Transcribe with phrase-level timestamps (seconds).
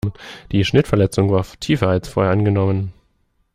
[0.51, 2.91] Die Schnittverletzung war tiefer als vorher angenommen.